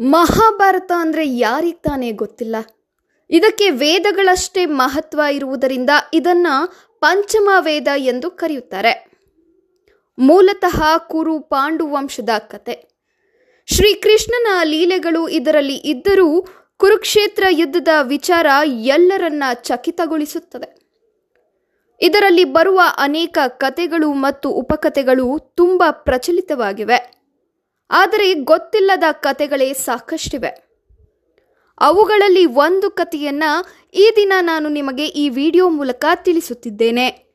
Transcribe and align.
ಮಹಾಭಾರತ 0.00 0.92
ಅಂದರೆ 0.98 1.28
ಯಾರಿಗೆ 1.28 1.78
ತಾನೇ 1.78 2.12
ಗೊತ್ತಿಲ್ಲ? 2.12 2.56
ಇದಕ್ಕೆ 3.30 3.70
ವೇದಗಳಷ್ಟೇ 3.70 4.66
ಮಹತ್ವ 4.66 5.20
ಇರುವುದರಿಂದ 5.32 5.90
ಇದನ್ನ 6.14 6.46
ಪಂಚಮ 7.00 7.50
ವೇದ 7.58 7.88
ಎಂದು 7.96 8.30
ಕರೆಯುತ್ತಾರೆ. 8.30 9.10
ಮೂಲತಃ 10.18 10.98
ಕುರು 10.98 11.40
ಪಾಂಡು 11.40 11.86
ವಂಶದ 11.86 12.28
ಕತೆ. 12.38 12.90
ಶ್ರೀಕೃಷ್ಣನ 13.66 14.46
ಲೀಲೆಗಳು 14.64 15.28
ಇದರಲ್ಲಿ 15.28 15.74
ಇದ್ದರೂ 15.74 16.46
ಕುರುಕ್ಷೇತ್ರ 16.76 17.44
ಯುದ್ಧದ 17.50 17.88
ವಿಚಾರ 18.02 18.46
ಎಲ್ಲರನ್ನ 18.64 19.44
ಚಕಿತಗೊಳಿಸುತ್ತದೆ 19.54 20.80
ಇದರಲ್ಲಿ 22.00 22.44
ಬರುವ 22.44 22.80
ಅನೇಕ 22.98 23.38
ಕತೆಗಳು 23.46 24.12
ಮತ್ತು 24.12 24.50
ಉಪಕಥೆಗಳು 24.50 25.38
ತುಂಬ 25.38 25.82
ಪ್ರಚಲಿತವಾಗಿವೆ. 25.90 27.19
ಆದರೆ 27.90 28.34
ಗೊತ್ತಿಲ್ಲದ 28.34 29.02
ಕತೆಗಳೇ 29.12 29.72
ಸಾಕಷ್ಟಿವೆ. 29.72 30.70
ಅವುಗಳಲ್ಲಿ 31.80 32.46
ಒಂದು 32.46 32.90
ಕಥೆಯನ್ನ 32.90 33.44
ಈ 33.94 34.12
ದಿನ 34.16 34.32
ನಾನು 34.40 34.68
ನಿಮಗೆ 34.68 35.06
ಈ 35.06 35.28
ವಿಡಿಯೋ 35.28 35.68
ಮೂಲಕ 35.68 36.04
ತಿಳಿಸುತ್ತಿದ್ದೇನೆ. 36.14 37.29